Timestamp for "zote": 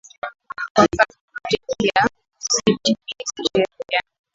1.31-1.59